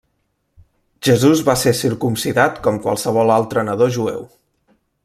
Jesús 1.07 1.43
va 1.49 1.55
ser 1.65 1.75
circumcidat 1.81 2.59
com 2.69 2.81
qualsevol 2.87 3.35
altre 3.39 3.67
nadó 3.71 3.93
jueu. 4.01 4.27